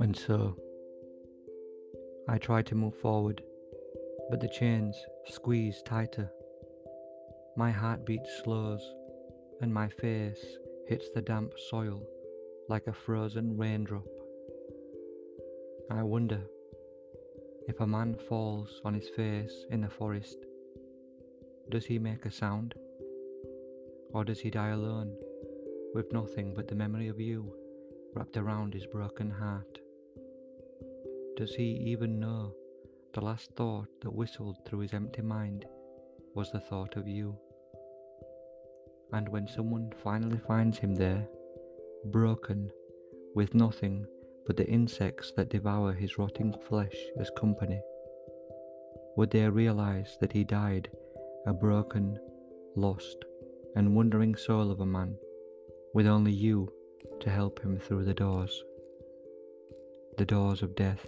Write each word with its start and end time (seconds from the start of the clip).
And 0.00 0.16
so, 0.16 0.56
I 2.28 2.38
try 2.38 2.62
to 2.62 2.74
move 2.74 2.96
forward, 2.96 3.42
but 4.30 4.40
the 4.40 4.48
chains 4.48 4.96
squeeze 5.26 5.80
tighter. 5.86 6.30
My 7.56 7.70
heartbeat 7.70 8.26
slows, 8.42 8.82
and 9.60 9.72
my 9.72 9.88
face 9.88 10.44
hits 10.88 11.10
the 11.14 11.22
damp 11.22 11.52
soil 11.70 12.02
like 12.68 12.88
a 12.88 12.92
frozen 12.92 13.56
raindrop. 13.56 14.06
I 15.90 16.02
wonder 16.02 16.40
if 17.68 17.78
a 17.78 17.86
man 17.86 18.16
falls 18.28 18.80
on 18.84 18.94
his 18.94 19.08
face 19.10 19.66
in 19.70 19.82
the 19.82 19.88
forest, 19.88 20.38
does 21.70 21.86
he 21.86 21.98
make 21.98 22.26
a 22.26 22.30
sound? 22.30 22.74
Or 24.14 24.24
does 24.24 24.38
he 24.38 24.48
die 24.48 24.68
alone, 24.68 25.12
with 25.92 26.12
nothing 26.12 26.54
but 26.54 26.68
the 26.68 26.76
memory 26.76 27.08
of 27.08 27.18
you 27.18 27.52
wrapped 28.14 28.36
around 28.36 28.72
his 28.72 28.86
broken 28.86 29.28
heart? 29.28 29.80
Does 31.36 31.52
he 31.56 31.64
even 31.64 32.20
know 32.20 32.54
the 33.12 33.20
last 33.20 33.50
thought 33.56 33.88
that 34.02 34.14
whistled 34.14 34.58
through 34.64 34.78
his 34.80 34.94
empty 34.94 35.20
mind 35.20 35.64
was 36.32 36.52
the 36.52 36.60
thought 36.60 36.96
of 36.96 37.08
you? 37.08 37.36
And 39.12 39.28
when 39.28 39.48
someone 39.48 39.92
finally 40.04 40.38
finds 40.38 40.78
him 40.78 40.94
there, 40.94 41.26
broken, 42.12 42.70
with 43.34 43.52
nothing 43.52 44.06
but 44.46 44.56
the 44.56 44.68
insects 44.68 45.32
that 45.36 45.50
devour 45.50 45.92
his 45.92 46.18
rotting 46.18 46.54
flesh 46.68 46.96
as 47.18 47.30
company, 47.36 47.80
would 49.16 49.30
they 49.30 49.48
realize 49.48 50.16
that 50.20 50.32
he 50.32 50.44
died 50.44 50.88
a 51.46 51.52
broken, 51.52 52.16
lost, 52.76 53.24
and 53.76 53.94
wandering 53.94 54.34
soul 54.34 54.70
of 54.70 54.80
a 54.80 54.86
man, 54.86 55.16
with 55.94 56.06
only 56.06 56.32
you 56.32 56.72
to 57.20 57.30
help 57.30 57.60
him 57.60 57.78
through 57.78 58.04
the 58.04 58.14
doors, 58.14 58.62
the 60.18 60.24
doors 60.24 60.62
of 60.62 60.74
death? 60.74 61.06